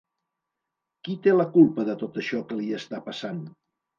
Qui 1.07 1.15
té 1.27 1.33
la 1.35 1.45
culpa 1.57 1.85
de 1.91 1.95
tot 2.03 2.17
això 2.21 2.41
que 2.53 2.57
li 2.61 2.71
està 2.81 3.05
passant? 3.11 3.45